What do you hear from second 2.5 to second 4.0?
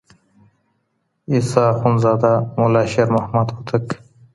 ملا شېرمحمد هوتک